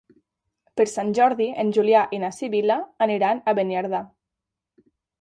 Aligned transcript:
Per 0.79 0.87
Sant 0.91 1.11
Jordi 1.17 1.47
en 1.65 1.69
Julià 1.77 2.03
i 2.19 2.21
na 2.25 2.33
Sibil·la 2.39 2.81
aniran 3.09 3.45
a 3.45 3.57
Beniardà. 3.63 4.05